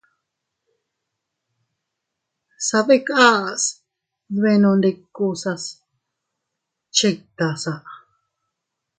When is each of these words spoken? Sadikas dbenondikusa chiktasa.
Sadikas 2.67 3.61
dbenondikusa 4.33 5.53
chiktasa. 6.95 7.73